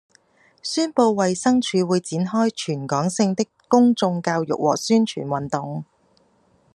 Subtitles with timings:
[0.63, 5.85] 宣布衞生署會展開全港性的公眾教育和宣傳運動